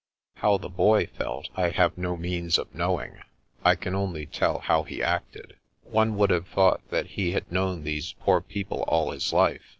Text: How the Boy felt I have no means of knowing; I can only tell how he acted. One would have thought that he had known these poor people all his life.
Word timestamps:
How 0.37 0.57
the 0.57 0.67
Boy 0.67 1.05
felt 1.05 1.49
I 1.55 1.69
have 1.69 1.95
no 1.95 2.17
means 2.17 2.57
of 2.57 2.73
knowing; 2.73 3.21
I 3.63 3.75
can 3.75 3.93
only 3.93 4.25
tell 4.25 4.57
how 4.57 4.81
he 4.81 5.03
acted. 5.03 5.57
One 5.83 6.15
would 6.17 6.31
have 6.31 6.47
thought 6.47 6.81
that 6.89 7.05
he 7.05 7.33
had 7.33 7.51
known 7.51 7.83
these 7.83 8.13
poor 8.13 8.41
people 8.41 8.81
all 8.87 9.11
his 9.11 9.31
life. 9.31 9.61